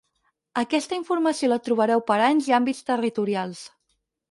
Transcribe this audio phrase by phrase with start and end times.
[0.61, 3.65] Aquesta informació la trobareu per anys i àmbits territorials.